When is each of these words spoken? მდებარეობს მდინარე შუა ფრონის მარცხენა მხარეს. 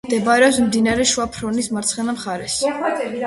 მდებარეობს 0.07 0.55
მდინარე 0.67 1.05
შუა 1.11 1.27
ფრონის 1.35 1.69
მარცხენა 1.77 2.15
მხარეს. 2.17 2.57